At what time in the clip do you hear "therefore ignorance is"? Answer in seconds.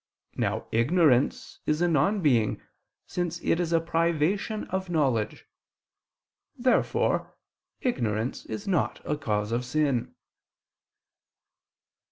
6.57-8.67